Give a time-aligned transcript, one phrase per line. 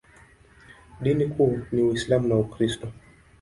[1.03, 2.91] Dini kuu ni Uislamu na Ukristo.